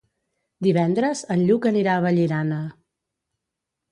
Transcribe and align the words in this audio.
Divendres 0.67 1.21
en 1.35 1.43
Lluc 1.51 1.69
anirà 1.71 1.97
a 1.99 2.03
Vallirana. 2.07 2.59